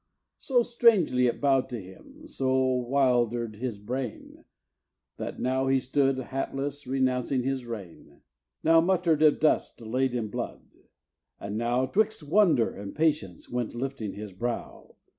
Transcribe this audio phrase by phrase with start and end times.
[0.39, 4.45] So strangely it bow'd him, so wilder'd his brain,
[5.17, 8.21] That now he stood, hatless, renouncing his reign;
[8.63, 10.63] Now mutter'd of dust laid in blood;
[11.39, 14.95] and now 'Twixt wonder and patience went lifting his brow.